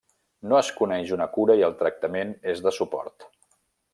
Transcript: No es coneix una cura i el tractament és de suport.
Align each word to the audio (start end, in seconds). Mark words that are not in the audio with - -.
No 0.51 0.55
es 0.59 0.71
coneix 0.79 1.11
una 1.17 1.27
cura 1.35 1.57
i 1.59 1.61
el 1.69 1.77
tractament 1.83 2.33
és 2.55 2.65
de 2.69 2.75
suport. 2.81 3.31